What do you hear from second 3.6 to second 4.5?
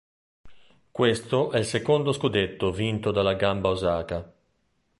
Osaka.